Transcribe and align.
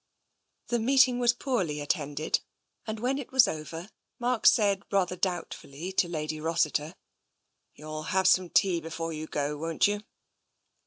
The 0.69 0.79
meeting 0.79 1.19
was 1.19 1.31
poorly 1.31 1.79
attended, 1.79 2.39
and 2.87 2.99
when 2.99 3.19
it 3.19 3.31
was 3.31 3.47
over 3.47 3.91
Mark 4.17 4.47
said 4.47 4.81
rather 4.91 5.15
doubtfully 5.15 5.91
to 5.91 6.07
Lady 6.07 6.39
Rossiter: 6.39 6.95
You'll 7.75 8.01
have 8.09 8.27
some 8.27 8.49
tea 8.49 8.81
before 8.81 9.13
you 9.13 9.27
go, 9.27 9.57
won't 9.57 9.85
you? 9.85 10.01